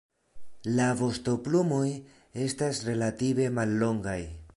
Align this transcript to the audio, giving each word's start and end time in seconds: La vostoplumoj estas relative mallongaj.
La 0.77 0.87
vostoplumoj 1.01 1.85
estas 2.45 2.81
relative 2.91 3.47
mallongaj. 3.59 4.19